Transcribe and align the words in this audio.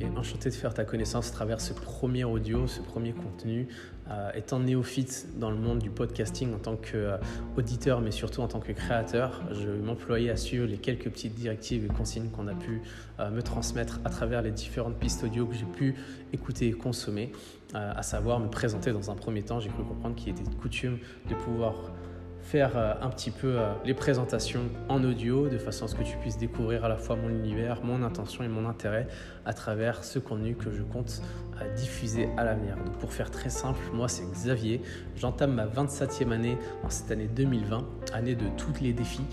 et 0.00 0.06
enchanté 0.16 0.48
de 0.50 0.54
faire 0.54 0.74
ta 0.74 0.84
connaissance 0.84 1.28
à 1.30 1.32
travers 1.32 1.60
ce 1.60 1.72
premier 1.72 2.24
audio, 2.24 2.66
ce 2.66 2.80
premier 2.80 3.12
contenu. 3.12 3.68
Euh, 4.10 4.30
étant 4.34 4.58
néophyte 4.58 5.38
dans 5.38 5.50
le 5.50 5.56
monde 5.56 5.78
du 5.78 5.88
podcasting 5.88 6.52
en 6.52 6.58
tant 6.58 6.76
qu'auditeur, 6.76 8.00
mais 8.00 8.10
surtout 8.10 8.40
en 8.40 8.48
tant 8.48 8.58
que 8.58 8.72
créateur, 8.72 9.42
je 9.52 9.68
m'employer 9.68 10.28
à 10.28 10.36
suivre 10.36 10.66
les 10.66 10.76
quelques 10.76 11.08
petites 11.08 11.34
directives 11.34 11.84
et 11.84 11.88
consignes 11.88 12.28
qu'on 12.28 12.48
a 12.48 12.54
pu 12.54 12.82
euh, 13.20 13.30
me 13.30 13.42
transmettre 13.42 14.00
à 14.04 14.10
travers 14.10 14.42
les 14.42 14.50
différentes 14.50 14.96
pistes 14.96 15.22
audio 15.22 15.46
que 15.46 15.54
j'ai 15.54 15.66
pu 15.66 15.94
écouter 16.32 16.68
et 16.68 16.72
consommer, 16.72 17.30
euh, 17.74 17.92
à 17.94 18.02
savoir 18.02 18.40
me 18.40 18.48
présenter 18.48 18.92
dans 18.92 19.10
un 19.10 19.14
premier 19.14 19.42
temps. 19.42 19.60
J'ai 19.60 19.70
cru 19.70 19.84
comprendre 19.84 20.16
qu'il 20.16 20.30
était 20.30 20.42
de 20.42 20.54
coutume 20.56 20.98
de 21.30 21.34
pouvoir 21.34 21.92
faire 22.42 22.76
euh, 22.76 22.92
un 23.00 23.08
petit 23.08 23.30
peu 23.30 23.58
euh, 23.58 23.72
les 23.84 23.94
présentations 23.94 24.62
en 24.88 25.02
audio 25.04 25.48
de 25.48 25.58
façon 25.58 25.84
à 25.84 25.88
ce 25.88 25.94
que 25.94 26.02
tu 26.02 26.16
puisses 26.16 26.38
découvrir 26.38 26.84
à 26.84 26.88
la 26.88 26.96
fois 26.96 27.16
mon 27.16 27.30
univers, 27.30 27.82
mon 27.84 28.02
intention 28.02 28.42
et 28.42 28.48
mon 28.48 28.68
intérêt 28.68 29.06
à 29.44 29.52
travers 29.52 30.04
ce 30.04 30.18
contenu 30.18 30.54
que 30.56 30.70
je 30.72 30.82
compte 30.82 31.22
euh, 31.60 31.74
diffuser 31.74 32.28
à 32.36 32.44
l'avenir. 32.44 32.76
Donc 32.84 32.98
pour 32.98 33.12
faire 33.12 33.30
très 33.30 33.48
simple, 33.48 33.80
moi 33.92 34.08
c'est 34.08 34.24
Xavier, 34.24 34.82
j'entame 35.16 35.54
ma 35.54 35.66
27e 35.66 36.32
année 36.32 36.58
en 36.82 36.90
cette 36.90 37.10
année 37.10 37.28
2020, 37.28 37.84
année 38.12 38.34
de 38.34 38.46
tous 38.56 38.82
les 38.82 38.92
défis 38.92 39.24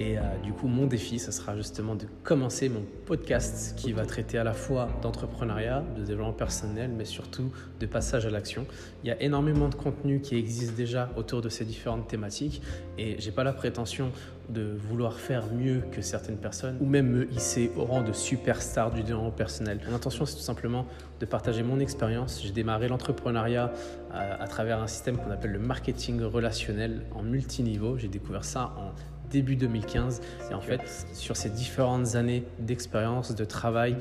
et 0.00 0.16
du 0.44 0.52
coup 0.52 0.68
mon 0.68 0.86
défi 0.86 1.18
ce 1.18 1.32
sera 1.32 1.56
justement 1.56 1.96
de 1.96 2.04
commencer 2.22 2.68
mon 2.68 2.84
podcast 3.04 3.74
qui 3.76 3.92
va 3.92 4.06
traiter 4.06 4.38
à 4.38 4.44
la 4.44 4.52
fois 4.52 4.88
d'entrepreneuriat, 5.02 5.82
de 5.96 6.04
développement 6.04 6.32
personnel 6.32 6.92
mais 6.96 7.04
surtout 7.04 7.50
de 7.80 7.86
passage 7.86 8.24
à 8.24 8.30
l'action. 8.30 8.64
Il 9.02 9.08
y 9.08 9.10
a 9.10 9.20
énormément 9.20 9.68
de 9.68 9.74
contenu 9.74 10.20
qui 10.20 10.36
existe 10.36 10.76
déjà 10.76 11.10
autour 11.16 11.42
de 11.42 11.48
ces 11.48 11.64
différentes 11.64 12.06
thématiques 12.06 12.57
et 12.96 13.16
j'ai 13.18 13.30
pas 13.30 13.44
la 13.44 13.52
prétention 13.52 14.10
de 14.48 14.62
vouloir 14.62 15.14
faire 15.14 15.44
mieux 15.52 15.82
que 15.92 16.00
certaines 16.00 16.38
personnes 16.38 16.78
ou 16.80 16.86
même 16.86 17.08
me 17.08 17.32
hisser 17.32 17.70
au 17.76 17.84
rang 17.84 18.02
de 18.02 18.12
superstar 18.12 18.90
du 18.90 19.02
développement 19.02 19.30
personnel. 19.30 19.80
Mon 19.88 19.94
intention, 19.94 20.24
c'est 20.24 20.36
tout 20.36 20.42
simplement 20.42 20.86
de 21.20 21.26
partager 21.26 21.62
mon 21.62 21.80
expérience. 21.80 22.40
J'ai 22.42 22.52
démarré 22.52 22.88
l'entrepreneuriat 22.88 23.72
à, 24.10 24.42
à, 24.42 24.46
travers 24.46 24.80
un 24.80 24.86
système 24.86 25.18
qu'on 25.18 25.30
appelle 25.30 25.52
le 25.52 25.58
marketing 25.58 26.22
relationnel 26.22 27.02
en 27.14 27.22
multiniveau. 27.22 27.98
J'ai 27.98 28.08
découvert 28.08 28.44
ça 28.44 28.72
en 28.78 28.92
début 29.30 29.56
2015. 29.56 30.20
Et 30.50 30.54
en 30.54 30.60
fait, 30.60 30.80
sur 31.12 31.36
ces 31.36 31.50
différentes 31.50 32.14
années 32.14 32.44
d'expérience, 32.58 33.34
de 33.34 33.44
travail, 33.44 33.96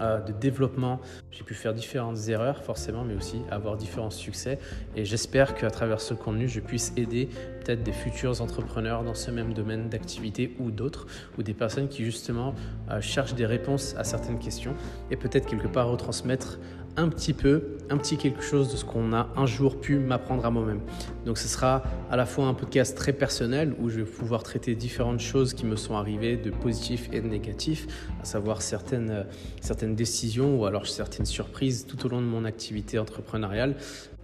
euh, 0.00 0.20
de 0.20 0.32
développement, 0.32 1.00
j'ai 1.30 1.44
pu 1.44 1.54
faire 1.54 1.74
différentes 1.74 2.28
erreurs 2.28 2.62
forcément, 2.62 3.04
mais 3.04 3.14
aussi 3.14 3.42
avoir 3.50 3.76
différents 3.76 4.10
succès. 4.10 4.58
Et 4.96 5.04
j'espère 5.04 5.54
qu'à 5.54 5.70
travers 5.70 6.00
ce 6.00 6.14
contenu, 6.14 6.48
je 6.48 6.60
puisse 6.60 6.92
aider 6.96 7.28
peut-être 7.64 7.82
des 7.82 7.92
futurs 7.92 8.40
entrepreneurs 8.40 9.04
dans 9.04 9.14
ce 9.14 9.30
même 9.30 9.54
domaine 9.54 9.88
d'activité 9.88 10.54
ou 10.58 10.70
d'autres, 10.70 11.06
ou 11.38 11.42
des 11.42 11.54
personnes 11.54 11.88
qui 11.88 12.04
justement 12.04 12.54
euh, 12.90 13.00
cherchent 13.00 13.34
des 13.34 13.46
réponses 13.46 13.94
à 13.96 14.04
certaines 14.04 14.38
questions 14.38 14.74
et 15.10 15.16
peut-être 15.16 15.46
quelque 15.46 15.68
part 15.68 15.88
retransmettre 15.88 16.58
un 16.96 17.08
petit 17.08 17.32
peu, 17.32 17.78
un 17.90 17.96
petit 17.96 18.16
quelque 18.16 18.42
chose 18.42 18.70
de 18.70 18.76
ce 18.76 18.84
qu'on 18.84 19.12
a 19.12 19.28
un 19.36 19.46
jour 19.46 19.80
pu 19.80 19.98
m'apprendre 19.98 20.44
à 20.44 20.50
moi-même. 20.50 20.80
Donc 21.24 21.38
ce 21.38 21.48
sera 21.48 21.82
à 22.10 22.16
la 22.16 22.26
fois 22.26 22.46
un 22.46 22.54
podcast 22.54 22.96
très 22.96 23.12
personnel 23.12 23.74
où 23.80 23.88
je 23.88 24.00
vais 24.00 24.04
pouvoir 24.04 24.42
traiter 24.42 24.74
différentes 24.74 25.20
choses 25.20 25.54
qui 25.54 25.64
me 25.64 25.76
sont 25.76 25.96
arrivées 25.96 26.36
de 26.36 26.50
positif 26.50 27.08
et 27.12 27.20
de 27.20 27.28
négatif, 27.28 27.86
à 28.20 28.24
savoir 28.24 28.60
certaines, 28.60 29.10
euh, 29.10 29.24
certaines 29.60 29.94
décisions 29.94 30.60
ou 30.60 30.66
alors 30.66 30.86
certaines 30.86 31.26
surprises 31.26 31.86
tout 31.86 32.04
au 32.04 32.08
long 32.08 32.20
de 32.20 32.26
mon 32.26 32.44
activité 32.44 32.98
entrepreneuriale 32.98 33.74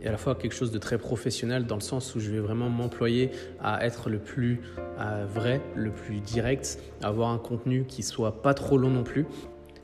et 0.00 0.06
à 0.06 0.12
la 0.12 0.18
fois 0.18 0.34
quelque 0.34 0.54
chose 0.54 0.70
de 0.70 0.78
très 0.78 0.98
professionnel 0.98 1.66
dans 1.66 1.74
le 1.74 1.80
sens 1.80 2.14
où 2.14 2.20
je 2.20 2.30
vais 2.30 2.38
vraiment 2.38 2.68
m'employer 2.68 3.30
à 3.60 3.84
être 3.84 4.10
le 4.10 4.18
plus 4.18 4.60
euh, 5.00 5.26
vrai, 5.32 5.60
le 5.74 5.90
plus 5.90 6.20
direct, 6.20 6.78
avoir 7.02 7.30
un 7.30 7.38
contenu 7.38 7.84
qui 7.84 8.02
soit 8.02 8.42
pas 8.42 8.54
trop 8.54 8.76
long 8.76 8.90
non 8.90 9.04
plus 9.04 9.26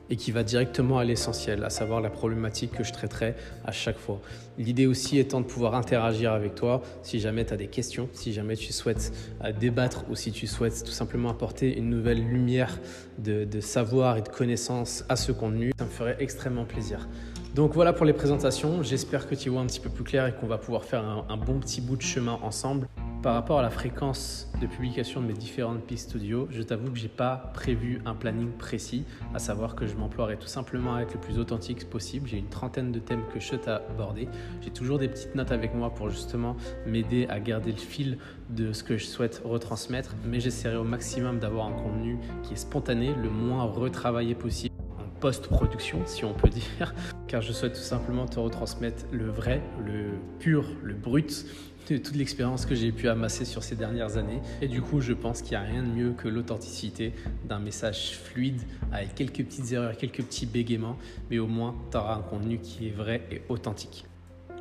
et 0.09 0.15
qui 0.15 0.31
va 0.31 0.43
directement 0.43 0.97
à 0.97 1.03
l'essentiel, 1.03 1.63
à 1.63 1.69
savoir 1.69 2.01
la 2.01 2.09
problématique 2.09 2.71
que 2.71 2.83
je 2.83 2.93
traiterai 2.93 3.35
à 3.65 3.71
chaque 3.71 3.97
fois. 3.97 4.21
L'idée 4.57 4.85
aussi 4.85 5.19
étant 5.19 5.41
de 5.41 5.45
pouvoir 5.45 5.75
interagir 5.75 6.31
avec 6.31 6.55
toi 6.55 6.81
si 7.03 7.19
jamais 7.19 7.45
tu 7.45 7.53
as 7.53 7.57
des 7.57 7.67
questions, 7.67 8.09
si 8.13 8.33
jamais 8.33 8.55
tu 8.55 8.71
souhaites 8.71 9.11
euh, 9.43 9.51
débattre 9.51 10.05
ou 10.09 10.15
si 10.15 10.31
tu 10.31 10.47
souhaites 10.47 10.83
tout 10.83 10.91
simplement 10.91 11.29
apporter 11.29 11.77
une 11.77 11.89
nouvelle 11.89 12.25
lumière 12.25 12.79
de, 13.17 13.45
savoir 13.59 14.17
et 14.17 14.21
de 14.21 14.29
connaissance 14.29 15.03
à 15.09 15.15
ce 15.15 15.31
contenu, 15.31 15.71
ça 15.77 15.85
me 15.85 15.89
ferait 15.89 16.17
extrêmement 16.19 16.65
plaisir. 16.65 17.07
Donc 17.55 17.73
voilà 17.73 17.93
pour 17.93 18.05
les 18.05 18.13
présentations, 18.13 18.83
j'espère 18.83 19.27
que 19.27 19.35
tu 19.35 19.49
vois 19.49 19.61
un 19.61 19.65
petit 19.65 19.79
peu 19.79 19.89
plus 19.89 20.03
clair 20.03 20.27
et 20.27 20.33
qu'on 20.33 20.47
va 20.47 20.57
pouvoir 20.57 20.83
faire 20.83 21.03
un 21.03 21.37
bon 21.37 21.59
petit 21.59 21.79
bout 21.79 21.95
de 21.95 22.01
chemin 22.01 22.37
ensemble. 22.43 22.87
Par 23.25 23.33
rapport 23.33 23.57
à 23.57 23.63
la 23.63 23.71
fréquence 23.71 24.47
de 24.61 24.67
publication 24.67 25.19
de 25.19 25.25
mes 25.25 25.33
différentes 25.33 25.81
pistes 25.81 26.15
audio, 26.15 26.47
je 26.51 26.61
t'avoue 26.61 26.91
que 26.91 26.99
j'ai 26.99 27.07
pas 27.07 27.49
prévu 27.55 27.99
un 28.05 28.13
planning 28.13 28.51
précis, 28.51 29.03
à 29.33 29.39
savoir 29.39 29.73
que 29.73 29.87
je 29.87 29.95
m'emploierai 29.95 30.37
tout 30.37 30.45
simplement 30.45 30.93
à 30.93 31.01
être 31.01 31.15
le 31.15 31.19
plus 31.19 31.39
authentique 31.39 31.89
possible. 31.89 32.29
J'ai 32.29 32.37
une 32.37 32.49
trentaine 32.49 32.91
de 32.91 32.99
thèmes 32.99 33.23
que 33.33 33.39
je 33.39 33.47
souhaite 33.47 33.67
aborder. 33.67 34.27
J'ai 34.61 34.69
toujours 34.69 34.99
des 34.99 35.07
petites 35.07 35.33
notes 35.33 35.51
avec 35.51 35.73
moi 35.73 35.89
pour 35.89 36.11
justement 36.11 36.55
m'aider 36.85 37.25
à 37.27 37.39
garder 37.39 37.71
le 37.71 37.79
fil 37.79 38.19
de 38.51 38.73
ce 38.73 38.83
que 38.83 38.95
je 38.95 39.07
souhaite 39.07 39.41
retransmettre, 39.43 40.13
mais 40.23 40.39
j'essaierai 40.39 40.75
au 40.75 40.83
maximum 40.83 41.39
d'avoir 41.39 41.65
un 41.65 41.73
contenu 41.73 42.19
qui 42.43 42.53
est 42.53 42.57
spontané, 42.57 43.15
le 43.15 43.31
moins 43.31 43.63
retravaillé 43.63 44.35
possible 44.35 44.75
post-production, 45.19 46.01
si 46.05 46.25
on 46.25 46.33
peut 46.33 46.49
dire, 46.49 46.93
car 47.27 47.41
je 47.41 47.51
souhaite 47.51 47.73
tout 47.73 47.79
simplement 47.79 48.25
te 48.25 48.39
retransmettre 48.39 49.05
le 49.11 49.29
vrai, 49.29 49.61
le 49.85 50.11
pur, 50.39 50.65
le 50.83 50.93
brut 50.93 51.45
de 51.93 51.97
toute 51.97 52.15
l'expérience 52.15 52.65
que 52.65 52.73
j'ai 52.73 52.91
pu 52.91 53.07
amasser 53.09 53.45
sur 53.45 53.63
ces 53.63 53.75
dernières 53.75 54.17
années. 54.17 54.41
Et 54.61 54.67
du 54.67 54.81
coup, 54.81 55.01
je 55.01 55.13
pense 55.13 55.41
qu'il 55.41 55.51
n'y 55.51 55.63
a 55.63 55.67
rien 55.67 55.83
de 55.83 55.87
mieux 55.87 56.11
que 56.13 56.27
l'authenticité 56.27 57.13
d'un 57.47 57.59
message 57.59 58.17
fluide 58.17 58.61
avec 58.91 59.15
quelques 59.15 59.43
petites 59.43 59.71
erreurs, 59.71 59.95
quelques 59.97 60.23
petits 60.23 60.45
bégaiements, 60.45 60.97
mais 61.29 61.39
au 61.39 61.47
moins, 61.47 61.75
tu 61.91 61.97
auras 61.97 62.15
un 62.15 62.21
contenu 62.21 62.59
qui 62.59 62.87
est 62.87 62.91
vrai 62.91 63.21
et 63.31 63.41
authentique. 63.49 64.05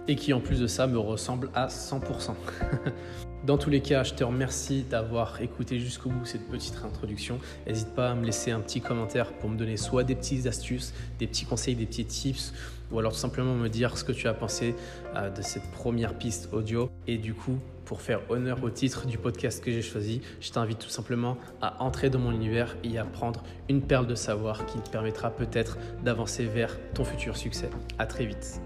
Et 0.07 0.17
qui 0.17 0.33
en 0.33 0.41
plus 0.41 0.61
de 0.61 0.67
ça 0.67 0.87
me 0.87 0.99
ressemble 0.99 1.51
à 1.55 1.69
100%. 1.69 2.35
Dans 3.45 3.59
tous 3.59 3.69
les 3.69 3.83
cas, 3.83 4.05
je 4.05 4.15
te 4.15 4.25
remercie 4.25 4.85
d'avoir 4.89 5.43
écouté 5.43 5.79
jusqu'au 5.79 6.09
bout 6.09 6.25
cette 6.25 6.49
petite 6.49 6.77
introduction. 6.83 7.39
N'hésite 7.67 7.95
pas 7.95 8.13
à 8.13 8.15
me 8.15 8.25
laisser 8.25 8.53
un 8.53 8.61
petit 8.61 8.81
commentaire 8.81 9.35
pour 9.35 9.51
me 9.51 9.59
donner 9.59 9.77
soit 9.77 10.03
des 10.03 10.15
petites 10.15 10.47
astuces, 10.47 10.95
des 11.19 11.27
petits 11.27 11.45
conseils, 11.45 11.75
des 11.75 11.85
petits 11.85 12.07
tips, 12.07 12.55
ou 12.91 12.99
alors 12.99 13.13
tout 13.13 13.19
simplement 13.19 13.55
me 13.55 13.69
dire 13.69 13.99
ce 13.99 14.05
que 14.05 14.13
tu 14.13 14.29
as 14.29 14.33
pensé 14.33 14.75
euh, 15.15 15.29
de 15.29 15.43
cette 15.43 15.71
première 15.73 16.15
piste 16.15 16.49
audio. 16.55 16.89
Et 17.07 17.19
du 17.19 17.35
coup, 17.35 17.59
pour 17.85 18.01
faire 18.01 18.21
honneur 18.31 18.65
au 18.65 18.71
titre 18.71 19.07
du 19.07 19.19
podcast 19.19 19.63
que 19.63 19.71
j'ai 19.71 19.83
choisi, 19.83 20.23
je 20.41 20.51
t'invite 20.51 20.79
tout 20.79 20.89
simplement 20.89 21.37
à 21.61 21.83
entrer 21.83 22.09
dans 22.09 22.21
mon 22.21 22.33
univers 22.33 22.75
et 22.83 22.97
à 22.97 23.05
prendre 23.05 23.43
une 23.69 23.83
perle 23.83 24.07
de 24.07 24.15
savoir 24.15 24.65
qui 24.65 24.79
te 24.79 24.89
permettra 24.89 25.29
peut-être 25.29 25.77
d'avancer 26.03 26.47
vers 26.47 26.79
ton 26.95 27.05
futur 27.05 27.37
succès. 27.37 27.69
À 27.99 28.07
très 28.07 28.25
vite. 28.25 28.59